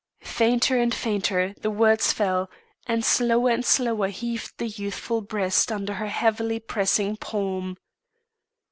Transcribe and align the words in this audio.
Fainter 0.25 0.79
and 0.79 0.95
fainter 0.95 1.53
the 1.61 1.69
words 1.69 2.11
fell, 2.11 2.49
and 2.87 3.05
slower 3.05 3.51
and 3.51 3.63
slower 3.63 4.07
heaved 4.07 4.51
the 4.57 4.67
youthful 4.67 5.21
breast 5.21 5.71
under 5.71 5.93
her 5.93 6.07
heavily 6.07 6.59
pressing 6.59 7.15
palm. 7.17 7.77